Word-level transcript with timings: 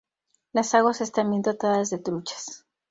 Las 0.51 0.73
aguas 0.73 0.99
están 1.01 1.29
bien 1.29 1.43
dotadas 1.43 1.91
de 1.91 1.99
truchas. 1.99 2.65